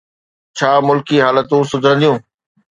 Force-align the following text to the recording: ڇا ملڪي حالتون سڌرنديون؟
ڇا 0.57 0.71
ملڪي 0.87 1.17
حالتون 1.25 1.61
سڌرنديون؟ 1.71 2.17